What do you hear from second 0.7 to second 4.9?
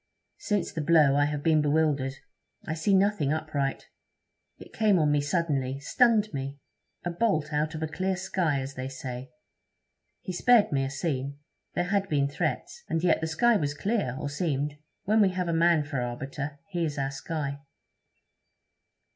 the blow I have been bewildered; I see nothing upright. It